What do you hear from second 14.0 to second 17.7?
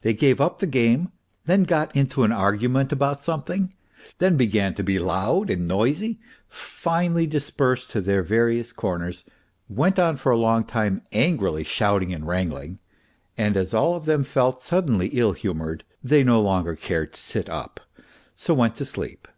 them felt suddenly ill humoured they no longer cared to sit